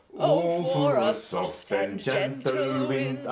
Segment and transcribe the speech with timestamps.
[0.17, 3.19] "O for a soft and gentle wind!"